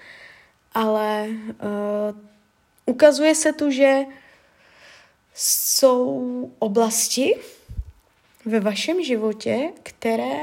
ale 0.74 1.28
uh, 1.28 2.18
ukazuje 2.86 3.34
se 3.34 3.52
tu, 3.52 3.70
že 3.70 4.00
jsou 5.34 6.50
oblasti 6.58 7.34
ve 8.44 8.60
vašem 8.60 9.02
životě, 9.02 9.72
které 9.82 10.40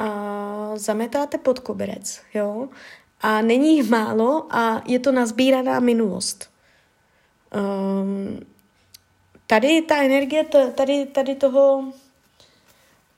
uh, 0.00 0.76
zametáte 0.76 1.38
pod 1.38 1.58
koberec, 1.58 2.20
jo? 2.34 2.68
A 3.20 3.42
není 3.42 3.76
jich 3.76 3.90
málo 3.90 4.46
a 4.50 4.82
je 4.86 4.98
to 4.98 5.12
nazbíraná 5.12 5.80
minulost. 5.80 6.50
Um, 7.54 8.40
tady 9.46 9.82
ta 9.82 10.02
energie, 10.02 10.44
tady, 10.74 11.06
tady 11.06 11.34
toho 11.34 11.92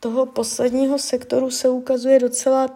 toho 0.03 0.27
posledního 0.27 0.99
sektoru 0.99 1.51
se 1.51 1.69
ukazuje 1.69 2.19
docela, 2.19 2.67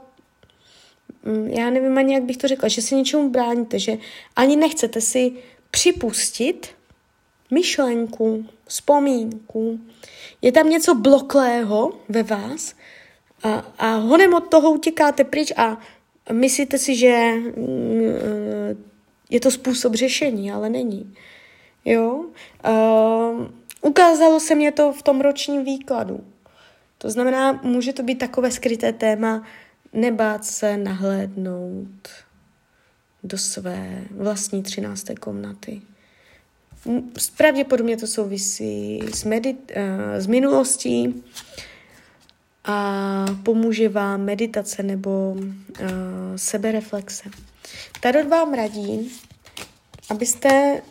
mm, 1.22 1.48
já 1.48 1.70
nevím 1.70 1.98
ani, 1.98 2.14
jak 2.14 2.22
bych 2.22 2.36
to 2.36 2.48
řekla, 2.48 2.68
že 2.68 2.82
si 2.82 2.94
něčemu 2.94 3.30
bráníte, 3.30 3.78
že 3.78 3.98
ani 4.36 4.56
nechcete 4.56 5.00
si 5.00 5.32
připustit, 5.70 6.68
myšlenku, 7.50 8.46
vzpomínku. 8.66 9.80
Je 10.42 10.52
tam 10.52 10.70
něco 10.70 10.94
bloklého 10.94 11.92
ve 12.08 12.22
vás 12.22 12.74
a, 13.42 13.66
a 13.78 13.94
honem 13.94 14.34
od 14.34 14.48
toho 14.48 14.70
utěkáte 14.70 15.24
pryč 15.24 15.52
a 15.56 15.78
myslíte 16.32 16.78
si, 16.78 16.96
že 16.96 17.32
mm, 17.56 18.84
je 19.30 19.40
to 19.40 19.50
způsob 19.50 19.94
řešení, 19.94 20.52
ale 20.52 20.70
není. 20.70 21.14
Jo? 21.84 22.24
Uh, 22.68 23.46
ukázalo 23.82 24.40
se 24.40 24.54
mě 24.54 24.72
to 24.72 24.92
v 24.92 25.02
tom 25.02 25.20
ročním 25.20 25.64
výkladu. 25.64 26.35
To 26.98 27.10
znamená, 27.10 27.52
může 27.52 27.92
to 27.92 28.02
být 28.02 28.18
takové 28.18 28.50
skryté 28.50 28.92
téma, 28.92 29.42
nebát 29.92 30.44
se 30.44 30.76
nahlédnout 30.76 32.08
do 33.22 33.38
své 33.38 34.04
vlastní 34.10 34.62
třinácté 34.62 35.14
komnaty. 35.14 35.82
Pravděpodobně 37.36 37.96
to 37.96 38.06
souvisí 38.06 39.00
s, 39.14 39.24
medit- 39.24 39.72
uh, 39.76 40.20
s 40.20 40.26
minulostí 40.26 41.24
a 42.64 43.26
pomůže 43.42 43.88
vám 43.88 44.24
meditace 44.24 44.82
nebo 44.82 45.32
uh, 45.32 45.46
sebereflexe. 46.36 47.30
Tarot 48.00 48.28
vám 48.28 48.54
radí, 48.54 49.12
abyste 50.10 50.82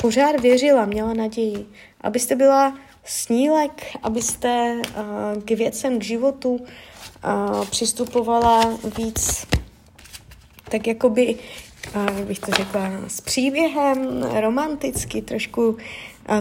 pořád 0.00 0.40
věřila, 0.40 0.84
měla 0.84 1.14
naději, 1.14 1.66
abyste 2.00 2.36
byla 2.36 2.78
snílek, 3.04 3.96
abyste 4.02 4.82
uh, 4.82 5.42
k 5.42 5.50
věcem, 5.50 5.98
k 5.98 6.02
životu 6.02 6.50
uh, 6.54 7.66
přistupovala 7.66 8.78
víc 8.98 9.46
tak 10.70 10.86
jakoby, 10.86 11.38
uh, 11.96 12.20
bych 12.20 12.38
to 12.38 12.52
řekla, 12.52 12.90
s 13.08 13.20
příběhem, 13.20 14.22
romanticky, 14.22 15.22
trošku 15.22 15.76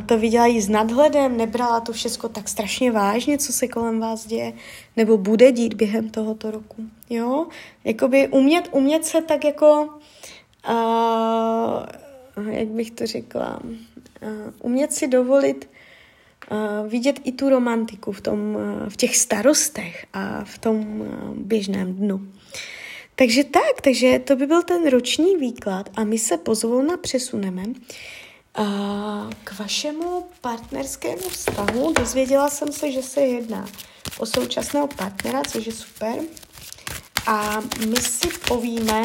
to 0.05 0.17
viděla 0.17 0.47
i 0.47 0.61
s 0.61 0.69
nadhledem, 0.69 1.37
nebrala 1.37 1.79
to 1.79 1.93
všechno 1.93 2.29
tak 2.29 2.49
strašně 2.49 2.91
vážně, 2.91 3.37
co 3.37 3.53
se 3.53 3.67
kolem 3.67 3.99
vás 3.99 4.27
děje, 4.27 4.53
nebo 4.97 5.17
bude 5.17 5.51
dít 5.51 5.73
během 5.73 6.09
tohoto 6.09 6.51
roku. 6.51 6.83
Jo? 7.09 7.47
Jakoby 7.83 8.27
umět, 8.27 8.69
umět 8.71 9.05
se 9.05 9.21
tak 9.21 9.45
jako 9.45 9.89
uh, 10.69 11.83
jak 12.49 12.67
bych 12.67 12.91
to 12.91 13.07
řekla, 13.07 13.59
uh, 13.63 13.69
umět 14.61 14.93
si 14.93 15.07
dovolit 15.07 15.69
vidět 16.87 17.19
i 17.23 17.31
tu 17.31 17.49
romantiku 17.49 18.11
v, 18.11 18.21
tom, 18.21 18.55
uh, 18.55 18.89
v 18.89 18.97
těch 18.97 19.17
starostech 19.17 20.05
a 20.13 20.43
v 20.43 20.57
tom 20.57 21.01
uh, 21.01 21.07
běžném 21.35 21.93
dnu. 21.93 22.27
Takže 23.15 23.43
tak, 23.43 23.81
takže 23.81 24.19
to 24.19 24.35
by 24.35 24.47
byl 24.47 24.63
ten 24.63 24.89
roční 24.89 25.35
výklad 25.35 25.89
a 25.95 26.03
my 26.03 26.19
se 26.19 26.37
pozvolna 26.37 26.97
přesuneme 26.97 27.63
k 29.43 29.59
vašemu 29.59 30.25
partnerskému 30.41 31.29
vztahu. 31.29 31.93
Dozvěděla 31.93 32.49
jsem 32.49 32.71
se, 32.71 32.91
že 32.91 33.03
se 33.03 33.21
jedná 33.21 33.65
o 34.17 34.25
současného 34.25 34.87
partnera, 34.87 35.41
což 35.47 35.65
je 35.65 35.73
super. 35.73 36.15
A 37.27 37.61
my 37.87 37.95
si 37.95 38.27
povíme, 38.47 39.03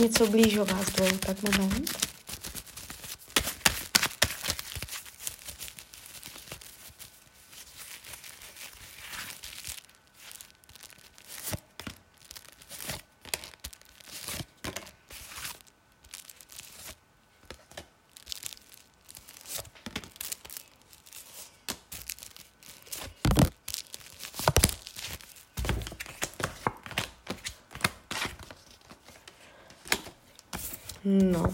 něco 0.00 0.26
blíž 0.26 0.56
o 0.56 0.64
vás 0.64 0.86
dvou, 0.86 1.16
tak 1.18 1.36
moment. 1.42 2.04
No. 31.04 31.52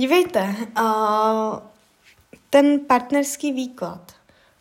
Dívejte, 0.00 0.56
uh, 0.80 1.58
ten 2.50 2.80
partnerský 2.80 3.52
výklad 3.52 4.12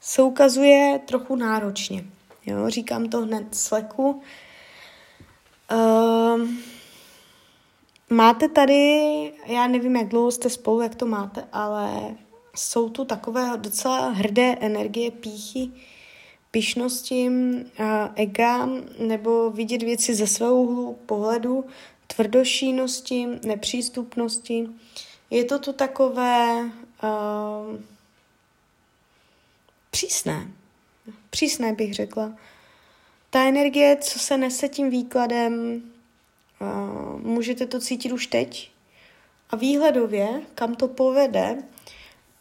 se 0.01 0.21
ukazuje 0.21 0.99
trochu 1.07 1.35
náročně. 1.35 2.05
Jo, 2.45 2.69
říkám 2.69 3.09
to 3.09 3.21
hned 3.21 3.55
z 3.55 3.71
leku. 3.71 4.21
Uh, 5.71 6.47
máte 8.09 8.49
tady, 8.49 9.33
já 9.45 9.67
nevím, 9.67 9.95
jak 9.95 10.07
dlouho 10.07 10.31
jste 10.31 10.49
spolu, 10.49 10.81
jak 10.81 10.95
to 10.95 11.05
máte, 11.05 11.47
ale 11.53 12.15
jsou 12.55 12.89
tu 12.89 13.05
takové 13.05 13.57
docela 13.57 14.09
hrdé 14.09 14.55
energie, 14.59 15.11
píchy, 15.11 15.71
pišnosti, 16.51 17.31
ega 18.15 18.69
nebo 18.99 19.51
vidět 19.51 19.83
věci 19.83 20.15
ze 20.15 20.27
svého 20.27 20.55
úhlu 20.61 20.99
pohledu, 21.05 21.65
tvrdošínosti, 22.07 23.27
nepřístupnosti. 23.45 24.69
Je 25.29 25.45
to 25.45 25.59
tu 25.59 25.73
takové 25.73 26.63
uh, 27.03 27.79
přísné. 29.91 30.47
Přísné 31.29 31.73
bych 31.73 31.93
řekla. 31.93 32.33
Ta 33.29 33.43
energie, 33.43 33.97
co 34.01 34.19
se 34.19 34.37
nese 34.37 34.69
tím 34.69 34.89
výkladem, 34.89 35.81
uh, 36.61 37.21
můžete 37.21 37.65
to 37.65 37.79
cítit 37.79 38.11
už 38.11 38.27
teď. 38.27 38.71
A 39.49 39.55
výhledově, 39.55 40.41
kam 40.55 40.75
to 40.75 40.87
povede, 40.87 41.57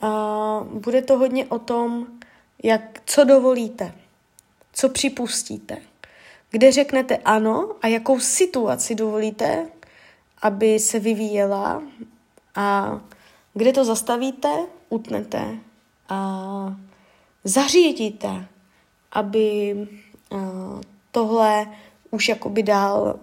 uh, 0.03 0.67
bude 0.67 1.03
to 1.03 1.19
hodně 1.19 1.47
o 1.47 1.59
tom, 1.59 2.07
jak, 2.63 3.03
co 3.07 3.25
dovolíte, 3.25 3.95
co 4.73 4.89
připustíte, 4.89 5.79
kde 6.51 6.73
řeknete 6.73 7.17
ano 7.17 7.77
a 7.83 7.87
jakou 7.87 8.21
situaci 8.21 8.95
dovolíte, 8.95 9.67
aby 10.43 10.79
se 10.79 10.99
vyvíjela 10.99 11.83
a 12.59 13.01
kde 13.55 13.73
to 13.73 13.85
zastavíte, 13.85 14.49
utnete 14.89 15.59
a 16.09 16.77
zařídíte, 17.45 18.47
aby 19.13 19.77
tohle 21.11 21.67
už 22.11 22.29
jakoby 22.29 22.63
dál 22.63 23.19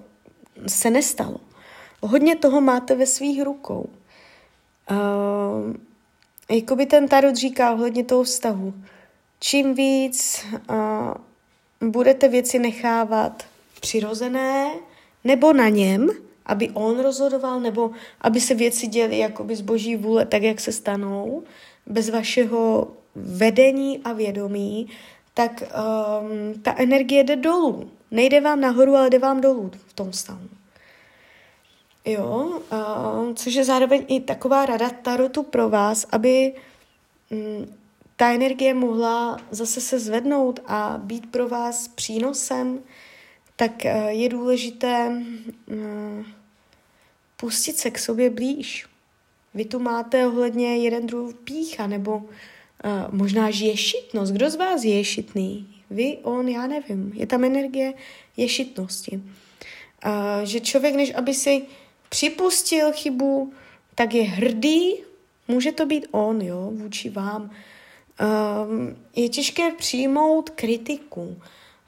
se 0.67 0.89
nestalo. 0.89 1.37
Hodně 2.01 2.35
toho 2.35 2.61
máte 2.61 2.95
ve 2.95 3.05
svých 3.05 3.43
rukou. 3.43 3.89
Jakoby 6.49 6.85
ten 6.85 7.07
tarot 7.07 7.35
říká 7.35 7.73
ohledně 7.73 8.03
toho 8.03 8.23
vztahu 8.23 8.73
čím 9.39 9.73
víc 9.73 10.45
budete 11.81 12.27
věci 12.27 12.59
nechávat 12.59 13.43
přirozené 13.81 14.71
nebo 15.23 15.53
na 15.53 15.69
něm, 15.69 16.09
aby 16.45 16.69
on 16.69 16.99
rozhodoval, 16.99 17.59
nebo 17.59 17.91
aby 18.21 18.41
se 18.41 18.53
věci 18.53 18.87
děly 18.87 19.17
jakoby 19.17 19.55
z 19.55 19.61
boží 19.61 19.95
vůle, 19.95 20.25
tak 20.25 20.43
jak 20.43 20.59
se 20.59 20.71
stanou, 20.71 21.43
bez 21.85 22.09
vašeho 22.09 22.87
vedení 23.15 23.99
a 24.03 24.13
vědomí, 24.13 24.89
tak 25.33 25.63
um, 25.63 26.61
ta 26.61 26.75
energie 26.77 27.23
jde 27.23 27.35
dolů. 27.35 27.89
Nejde 28.11 28.41
vám 28.41 28.61
nahoru, 28.61 28.95
ale 28.95 29.09
jde 29.09 29.19
vám 29.19 29.41
dolů 29.41 29.71
v 29.87 29.93
tom 29.93 30.13
stavu. 30.13 30.49
Jo, 32.05 32.61
uh, 32.71 33.33
což 33.33 33.53
je 33.53 33.65
zároveň 33.65 34.05
i 34.07 34.19
taková 34.19 34.65
rada 34.65 34.89
tarotu 34.89 35.43
pro 35.43 35.69
vás, 35.69 36.05
aby 36.11 36.53
um, 37.31 37.67
ta 38.15 38.33
energie 38.33 38.73
mohla 38.73 39.37
zase 39.51 39.81
se 39.81 39.99
zvednout 39.99 40.59
a 40.65 40.97
být 40.97 41.31
pro 41.31 41.49
vás 41.49 41.87
přínosem, 41.87 42.79
tak 43.55 43.85
eh, 43.85 44.13
je 44.13 44.29
důležité 44.29 45.21
eh, 45.71 46.23
pustit 47.37 47.77
se 47.77 47.91
k 47.91 47.99
sobě 47.99 48.29
blíž. 48.29 48.85
Vy 49.53 49.65
tu 49.65 49.79
máte 49.79 50.27
ohledně 50.27 50.77
jeden 50.77 51.07
druh 51.07 51.33
pícha, 51.33 51.87
nebo 51.87 52.17
uh, 52.17 52.27
možná 53.11 53.49
ješitnost. 53.49 54.33
Kdo 54.33 54.49
z 54.49 54.55
vás 54.55 54.83
je 54.83 54.97
ješitný? 54.97 55.67
Vy, 55.89 56.17
on, 56.23 56.47
já 56.47 56.67
nevím. 56.67 57.11
Je 57.15 57.27
tam 57.27 57.43
energie 57.43 57.93
ješitnosti. 58.37 59.11
Uh, 59.15 60.43
že 60.43 60.59
člověk, 60.59 60.95
než 60.95 61.13
aby 61.15 61.33
si 61.33 61.61
připustil 62.09 62.91
chybu, 62.91 63.53
tak 63.95 64.13
je 64.13 64.23
hrdý, 64.23 64.93
může 65.47 65.71
to 65.71 65.85
být 65.85 66.07
on, 66.11 66.41
jo, 66.41 66.71
vůči 66.73 67.09
vám. 67.09 67.51
Je 69.15 69.29
těžké 69.29 69.71
přijmout 69.71 70.49
kritiku. 70.49 71.37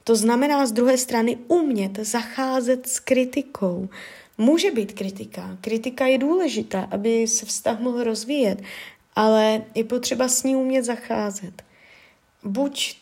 To 0.07 0.15
znamená 0.15 0.65
z 0.65 0.71
druhé 0.71 0.97
strany 0.97 1.37
umět 1.47 1.99
zacházet 1.99 2.87
s 2.87 2.99
kritikou. 2.99 3.89
Může 4.37 4.71
být 4.71 4.93
kritika. 4.93 5.57
Kritika 5.61 6.05
je 6.05 6.17
důležitá, 6.17 6.87
aby 6.91 7.27
se 7.27 7.45
vztah 7.45 7.79
mohl 7.79 8.03
rozvíjet, 8.03 8.61
ale 9.15 9.61
je 9.75 9.83
potřeba 9.83 10.27
s 10.27 10.43
ní 10.43 10.55
umět 10.55 10.83
zacházet. 10.83 11.61
Buď 12.43 12.97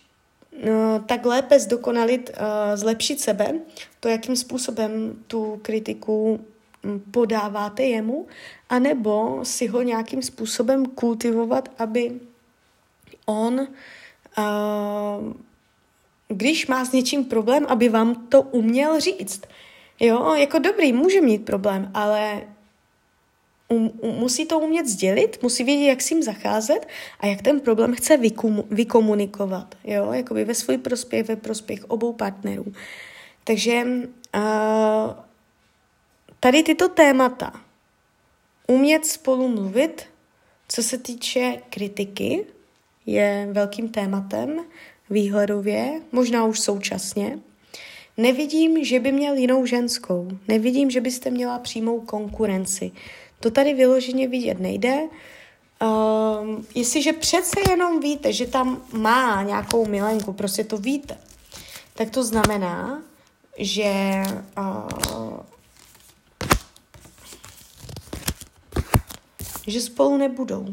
no, 0.65 0.99
tak 1.05 1.25
lépe 1.25 1.59
zdokonalit, 1.59 2.29
uh, 2.29 2.35
zlepšit 2.75 3.21
sebe, 3.21 3.53
to, 3.99 4.09
jakým 4.09 4.35
způsobem 4.35 5.23
tu 5.27 5.59
kritiku 5.61 6.39
podáváte 7.11 7.83
jemu, 7.83 8.27
anebo 8.69 9.39
si 9.43 9.67
ho 9.67 9.81
nějakým 9.81 10.21
způsobem 10.21 10.85
kultivovat, 10.85 11.69
aby 11.77 12.19
on, 13.25 13.67
uh, 14.37 15.33
když 16.27 16.67
má 16.67 16.85
s 16.85 16.91
něčím 16.91 17.25
problém, 17.25 17.65
aby 17.67 17.89
vám 17.89 18.15
to 18.15 18.41
uměl 18.41 18.99
říct. 18.99 19.41
Jo, 19.99 20.33
jako 20.33 20.59
dobrý, 20.59 20.93
může 20.93 21.21
mít 21.21 21.45
problém, 21.45 21.91
ale 21.93 22.41
um, 23.67 23.91
um, 24.01 24.15
musí 24.15 24.45
to 24.45 24.59
umět 24.59 24.87
sdělit, 24.87 25.43
musí 25.43 25.63
vědět, 25.63 25.85
jak 25.85 26.01
s 26.01 26.09
ním 26.09 26.23
zacházet 26.23 26.87
a 27.19 27.25
jak 27.25 27.41
ten 27.41 27.59
problém 27.59 27.95
chce 27.95 28.17
vykum, 28.17 28.63
vykomunikovat, 28.71 29.75
jo, 29.83 30.11
jakoby 30.11 30.45
ve 30.45 30.53
svůj 30.53 30.77
prospěch, 30.77 31.27
ve 31.27 31.35
prospěch 31.35 31.85
obou 31.85 32.13
partnerů. 32.13 32.65
Takže 33.43 33.83
uh, 33.83 35.13
tady 36.39 36.63
tyto 36.63 36.89
témata, 36.89 37.53
umět 38.67 39.05
spolu 39.05 39.47
mluvit, 39.47 40.05
co 40.67 40.83
se 40.83 40.97
týče 40.97 41.61
kritiky, 41.69 42.45
je 43.05 43.49
velkým 43.51 43.89
tématem 43.89 44.65
výhledově, 45.09 46.01
možná 46.11 46.45
už 46.45 46.59
současně. 46.59 47.39
Nevidím, 48.17 48.83
že 48.83 48.99
by 48.99 49.11
měl 49.11 49.35
jinou 49.35 49.65
ženskou. 49.65 50.27
Nevidím, 50.47 50.91
že 50.91 51.01
byste 51.01 51.29
měla 51.29 51.59
přímou 51.59 52.01
konkurenci. 52.01 52.91
To 53.39 53.51
tady 53.51 53.73
vyloženě 53.73 54.27
vidět 54.27 54.59
nejde. 54.59 55.01
Um, 55.01 56.65
jestliže 56.75 57.13
přece 57.13 57.59
jenom 57.69 57.99
víte, 57.99 58.33
že 58.33 58.47
tam 58.47 58.81
má 58.93 59.43
nějakou 59.43 59.85
milenku, 59.85 60.33
prostě 60.33 60.63
to 60.63 60.77
víte, 60.77 61.17
tak 61.95 62.09
to 62.09 62.23
znamená, 62.23 63.01
že 63.57 64.23
uh, 64.57 65.39
že 69.67 69.81
spolu 69.81 70.17
nebudou. 70.17 70.65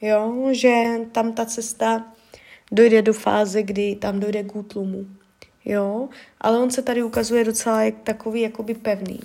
Jo, 0.00 0.48
že 0.52 0.84
tam 1.12 1.32
ta 1.32 1.46
cesta 1.46 2.04
dojde 2.72 3.02
do 3.02 3.12
fáze, 3.12 3.62
kdy 3.62 3.96
tam 3.96 4.20
dojde 4.20 4.42
k 4.42 4.56
útlumu. 4.56 5.06
Jo, 5.64 6.08
ale 6.40 6.58
on 6.58 6.70
se 6.70 6.82
tady 6.82 7.02
ukazuje 7.02 7.44
docela 7.44 7.82
jak 7.82 7.94
takový 8.02 8.40
jakoby 8.40 8.74
pevný. 8.74 9.20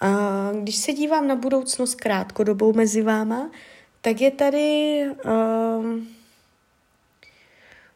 A 0.00 0.50
když 0.62 0.76
se 0.76 0.92
dívám 0.92 1.28
na 1.28 1.36
budoucnost 1.36 1.94
krátkodobou 1.94 2.72
mezi 2.72 3.02
váma, 3.02 3.50
tak 4.00 4.20
je 4.20 4.30
tady... 4.30 5.02
Um, 5.24 6.08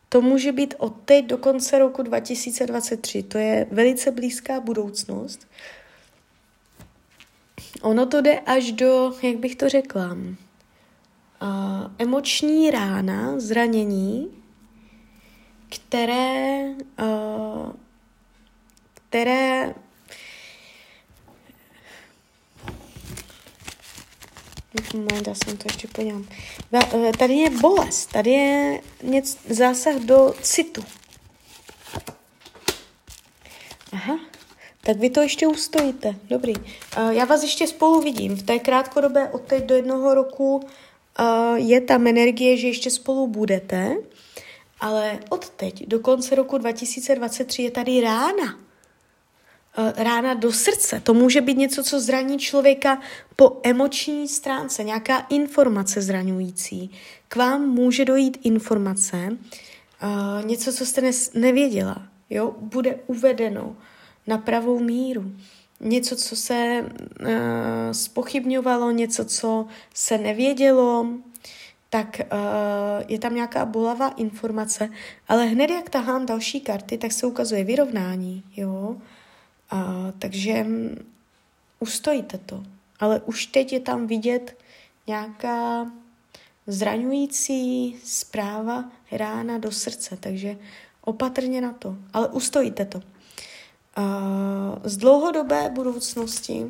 to 0.09 0.21
může 0.21 0.53
být 0.53 0.75
od 0.79 0.95
teď 1.05 1.27
do 1.27 1.39
konce 1.39 1.79
roku 1.79 2.03
2023. 2.03 3.23
To 3.23 3.39
je 3.39 3.67
velice 3.71 4.11
blízká 4.11 4.61
budoucnost. 4.61 5.47
Ono 7.83 8.07
to 8.07 8.21
jde 8.21 8.41
až 8.41 8.73
do, 8.73 9.13
jak 9.23 9.37
bych 9.37 9.57
to 9.57 9.69
řekla, 9.69 10.13
uh, 10.13 10.19
emoční 11.99 12.71
rána, 12.71 13.41
zranění, 13.41 14.31
které, 15.69 16.75
uh, 17.03 17.73
které 18.95 19.75
Moment, 24.95 25.27
já 25.27 25.35
jsem 25.35 25.57
to 25.57 25.65
ještě 25.69 25.89
podívám. 25.89 26.29
Eh, 26.75 27.13
tady 27.19 27.35
je 27.35 27.51
bolest, 27.51 28.07
tady 28.07 28.31
je 28.31 28.81
něco, 29.03 29.39
zásah 29.49 29.95
do 29.95 30.35
citu. 30.43 30.85
Aha, 33.93 34.19
tak 34.81 34.97
vy 34.97 35.11
to 35.11 35.21
ještě 35.21 35.47
ustojíte. 35.47 36.15
Dobrý. 36.25 36.55
Uh, 36.57 37.11
já 37.11 37.25
vás 37.25 37.43
ještě 37.43 37.67
spolu 37.67 38.01
vidím. 38.01 38.37
V 38.37 38.43
té 38.43 38.59
krátkodobé 38.59 39.29
od 39.29 39.43
teď 39.43 39.65
do 39.65 39.75
jednoho 39.75 40.15
roku 40.15 40.69
je 41.55 41.81
tam 41.81 42.07
energie, 42.07 42.57
že 42.57 42.67
ještě 42.67 42.91
spolu 42.91 43.27
budete, 43.27 43.97
ale 44.81 45.19
od 45.29 45.51
teď 45.51 45.89
do 45.89 46.01
konce 46.01 46.35
roku 46.35 46.59
2023 46.59 47.63
je 47.63 47.71
tady 47.71 48.01
rána. 48.01 48.59
Uh, 49.79 49.93
rána 49.97 50.35
do 50.35 50.53
srdce. 50.53 51.01
To 51.01 51.15
může 51.15 51.41
být 51.41 51.59
něco, 51.59 51.83
co 51.83 52.01
zraní 52.01 52.39
člověka 52.39 53.01
po 53.37 53.61
emoční 53.63 54.29
stránce, 54.29 54.85
nějaká 54.85 55.19
informace 55.19 56.03
zraňující. 56.03 56.91
K 57.29 57.37
vám 57.37 57.69
může 57.69 58.05
dojít 58.05 58.39
informace, 58.45 59.17
uh, 59.29 60.47
něco, 60.47 60.73
co 60.73 60.87
jste 60.87 61.11
nevěděla. 61.35 62.03
Jo? 62.31 62.55
Bude 62.61 62.99
uvedeno 63.07 63.77
na 64.27 64.39
pravou 64.39 64.79
míru. 64.79 65.33
Něco, 65.81 66.17
co 66.17 66.37
se 66.37 66.85
uh, 67.21 67.27
spochybňovalo, 67.93 68.91
něco, 68.91 69.25
co 69.25 69.67
se 69.95 70.19
nevědělo, 70.19 71.07
tak 71.91 72.21
uh, 72.33 73.05
je 73.09 73.19
tam 73.19 73.35
nějaká 73.35 73.65
bolavá 73.65 74.09
informace, 74.09 74.89
ale 75.29 75.45
hned 75.45 75.71
jak 75.71 75.91
tahám 75.91 76.27
další 76.27 76.61
karty, 76.61 76.99
tak 76.99 77.13
se 77.13 77.27
ukazuje 77.27 77.65
vyrovnání, 77.65 78.43
jo. 78.57 78.97
Uh, 79.73 79.81
takže 80.19 80.53
um, 80.53 80.97
ustojíte 81.81 82.39
to. 82.39 82.63
Ale 83.01 83.21
už 83.21 83.47
teď 83.47 83.73
je 83.73 83.81
tam 83.81 84.07
vidět 84.07 84.59
nějaká 85.07 85.87
zraňující 86.67 87.97
zpráva 88.05 88.85
rána 89.13 89.59
do 89.59 89.73
srdce, 89.73 90.17
takže 90.21 90.57
opatrně 91.01 91.61
na 91.61 91.73
to. 91.73 91.97
Ale 92.13 92.29
ustojíte 92.29 92.85
to 92.85 93.03
z 94.85 94.97
dlouhodobé 94.97 95.71
budoucnosti 95.71 96.67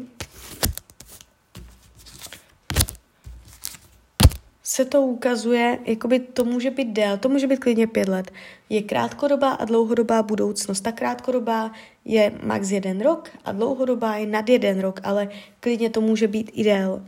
se 4.76 4.84
to 4.84 5.02
ukazuje, 5.02 5.78
jakoby 5.84 6.18
to 6.18 6.44
může 6.44 6.70
být 6.70 6.88
dél, 6.92 7.16
to 7.16 7.28
může 7.28 7.46
být 7.46 7.60
klidně 7.60 7.86
pět 7.86 8.08
let. 8.08 8.30
Je 8.68 8.82
krátkodobá 8.82 9.50
a 9.50 9.64
dlouhodobá 9.64 10.22
budoucnost. 10.22 10.80
Ta 10.80 10.92
krátkodobá 10.92 11.72
je 12.04 12.32
max 12.42 12.70
jeden 12.70 13.00
rok 13.00 13.30
a 13.44 13.52
dlouhodobá 13.52 14.16
je 14.16 14.26
nad 14.26 14.48
jeden 14.48 14.80
rok, 14.80 15.00
ale 15.04 15.28
klidně 15.60 15.90
to 15.90 16.00
může 16.00 16.28
být 16.28 16.50
i 16.54 16.64
dél. 16.64 17.02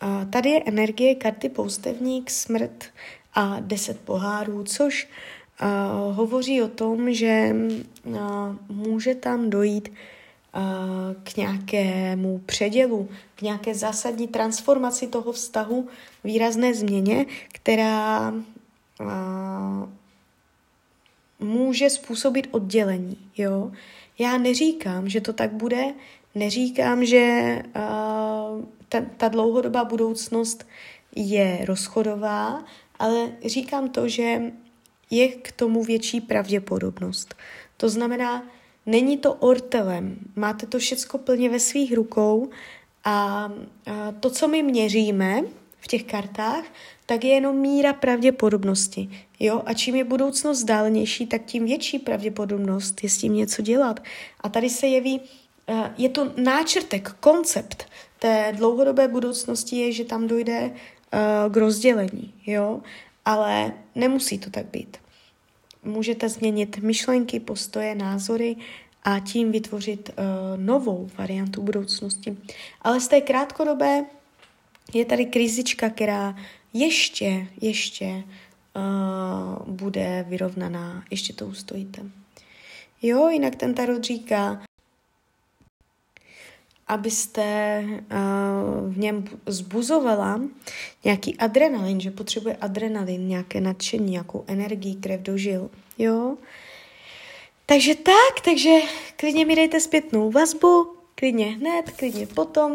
A 0.00 0.24
tady 0.24 0.50
je 0.50 0.62
energie 0.66 1.14
karty 1.14 1.48
poustevník, 1.48 2.30
smrt 2.30 2.84
a 3.34 3.56
deset 3.60 4.00
pohárů, 4.00 4.64
což 4.64 5.08
uh, 5.62 6.16
hovoří 6.16 6.62
o 6.62 6.68
tom, 6.68 7.12
že 7.12 7.56
uh, 8.04 8.16
může 8.68 9.14
tam 9.14 9.50
dojít 9.50 9.88
uh, 9.88 10.62
k 11.22 11.36
nějakému 11.36 12.40
předělu, 12.46 13.08
k 13.36 13.42
nějaké 13.42 13.74
zásadní 13.74 14.28
transformaci 14.28 15.06
toho 15.06 15.32
vztahu, 15.32 15.88
výrazné 16.24 16.74
změně, 16.74 17.26
která 17.52 18.34
může 21.40 21.90
způsobit 21.90 22.48
oddělení. 22.50 23.18
Jo? 23.36 23.72
Já 24.18 24.38
neříkám, 24.38 25.08
že 25.08 25.20
to 25.20 25.32
tak 25.32 25.52
bude, 25.52 25.84
neříkám, 26.34 27.04
že 27.04 27.56
uh, 27.76 28.64
ta, 28.88 29.00
ta 29.16 29.28
dlouhodobá 29.28 29.84
budoucnost 29.84 30.66
je 31.16 31.58
rozchodová, 31.64 32.64
ale 32.98 33.32
říkám 33.44 33.88
to, 33.88 34.08
že 34.08 34.52
je 35.10 35.28
k 35.28 35.52
tomu 35.52 35.84
větší 35.84 36.20
pravděpodobnost. 36.20 37.34
To 37.76 37.88
znamená, 37.88 38.46
není 38.86 39.18
to 39.18 39.34
ortelem, 39.34 40.18
máte 40.36 40.66
to 40.66 40.78
všecko 40.78 41.18
plně 41.18 41.48
ve 41.48 41.60
svých 41.60 41.94
rukou 41.94 42.48
a, 43.04 43.12
a 43.14 43.52
to, 44.20 44.30
co 44.30 44.48
my 44.48 44.62
měříme 44.62 45.42
v 45.80 45.86
těch 45.86 46.04
kartách, 46.04 46.64
tak 47.06 47.24
je 47.24 47.30
jenom 47.30 47.56
míra 47.56 47.92
pravděpodobnosti. 47.92 49.10
Jo? 49.40 49.62
A 49.66 49.74
čím 49.74 49.94
je 49.94 50.04
budoucnost 50.04 50.64
dálnější, 50.64 51.26
tak 51.26 51.44
tím 51.44 51.64
větší 51.64 51.98
pravděpodobnost 51.98 53.02
je 53.02 53.10
s 53.10 53.18
tím 53.18 53.34
něco 53.34 53.62
dělat. 53.62 54.00
A 54.40 54.48
tady 54.48 54.70
se 54.70 54.86
jeví, 54.86 55.20
je 55.98 56.08
to 56.08 56.32
náčrtek, 56.36 57.12
koncept 57.20 57.86
té 58.18 58.52
dlouhodobé 58.56 59.08
budoucnosti 59.08 59.76
je, 59.76 59.92
že 59.92 60.04
tam 60.04 60.26
dojde 60.26 60.70
k 61.50 61.56
rozdělení. 61.56 62.34
Jo? 62.46 62.80
ale 63.24 63.72
nemusí 63.94 64.38
to 64.38 64.50
tak 64.50 64.66
být. 64.66 64.96
Můžete 65.84 66.28
změnit 66.28 66.78
myšlenky, 66.78 67.40
postoje, 67.40 67.94
názory 67.94 68.56
a 69.04 69.18
tím 69.18 69.52
vytvořit 69.52 70.10
uh, 70.10 70.60
novou 70.60 71.08
variantu 71.18 71.62
budoucnosti. 71.62 72.36
Ale 72.82 73.00
z 73.00 73.08
té 73.08 73.20
krátkodobé 73.20 74.04
je 74.94 75.04
tady 75.04 75.26
krizička, 75.26 75.90
která 75.90 76.36
ještě, 76.72 77.46
ještě 77.60 78.24
uh, 78.76 79.68
bude 79.74 80.24
vyrovnaná. 80.28 81.04
Ještě 81.10 81.32
to 81.32 81.46
ustojíte. 81.46 82.02
Jo, 83.02 83.28
jinak 83.28 83.56
ten 83.56 83.74
tarot 83.74 84.04
říká, 84.04 84.62
abyste 86.88 87.84
uh, 87.86 88.92
v 88.94 88.98
něm 88.98 89.24
zbuzovala 89.46 90.40
nějaký 91.04 91.36
adrenalin, 91.36 92.00
že 92.00 92.10
potřebuje 92.10 92.56
adrenalin, 92.56 93.28
nějaké 93.28 93.60
nadšení, 93.60 94.10
nějakou 94.10 94.44
energii, 94.46 94.94
krev 94.94 95.20
do 95.20 95.36
žil. 95.36 95.70
Jo? 95.98 96.36
Takže 97.66 97.94
tak, 97.94 98.44
takže 98.44 98.70
klidně 99.16 99.46
mi 99.46 99.56
dejte 99.56 99.80
zpětnou 99.80 100.30
vazbu, 100.30 100.94
klidně 101.14 101.46
hned, 101.46 101.90
klidně 101.96 102.26
potom. 102.26 102.74